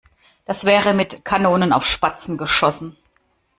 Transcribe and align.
Das 0.45 0.63
wäre 0.65 0.95
mit 0.95 1.25
Kanonen 1.25 1.71
auf 1.71 1.85
Spatzen 1.85 2.39
geschossen. 2.39 2.97